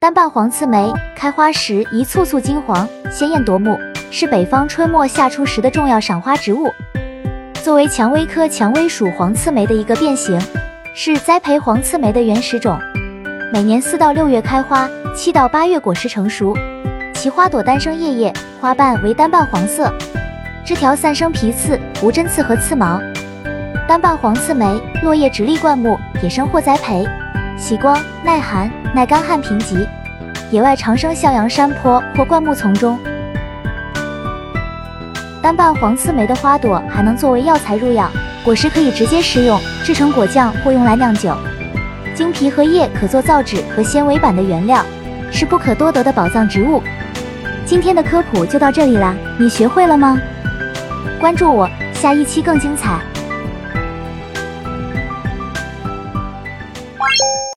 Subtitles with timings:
[0.00, 3.78] 单瓣黄刺梅开花时一簇簇金黄，鲜艳夺目，
[4.10, 6.72] 是北方春末夏初时的重要赏花植物。
[7.62, 10.40] 作为蔷薇科蔷薇属黄刺梅的一个变形，
[10.96, 12.78] 是栽培黄刺梅的原始种。
[13.52, 16.56] 每年四到六月开花，七到八月果实成熟。
[17.12, 19.92] 其花朵单生叶叶，花瓣为单瓣黄色，
[20.64, 22.98] 枝条散生皮刺，无针刺和刺毛。
[23.86, 27.06] 单瓣黄刺梅落叶直立灌木，野生或栽培，
[27.60, 29.86] 喜光、耐寒、耐干旱贫瘠，
[30.50, 32.98] 野外常生向阳山坡或灌木丛中。
[35.42, 38.10] 单瓣黄刺梅的花朵还能作为药材入药，
[38.42, 41.36] 果实可以直接食用，制成果酱或用来酿酒。
[42.14, 44.82] 茎皮和叶可做造纸和纤维板的原料，
[45.30, 46.82] 是不可多得的宝藏植物。
[47.66, 50.18] 今天的科普就到这里啦，你学会了吗？
[51.20, 52.98] 关注我，下一期更精彩。